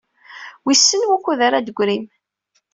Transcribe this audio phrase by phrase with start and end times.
[0.65, 2.05] Wissen wukud ara d-teggrim?